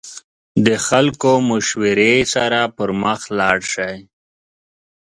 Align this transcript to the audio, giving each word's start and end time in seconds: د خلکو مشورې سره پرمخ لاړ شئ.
د 0.65 0.67
خلکو 0.87 1.31
مشورې 1.49 2.15
سره 2.33 2.59
پرمخ 2.75 3.21
لاړ 3.39 3.57
شئ. 3.73 3.97